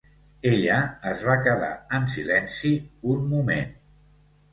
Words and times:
Ella 0.51 0.77
es 1.09 1.19
va 1.27 1.35
quedar 1.47 1.69
en 1.97 2.07
silenci 2.13 2.71
un 3.13 3.29
moment. 3.35 3.71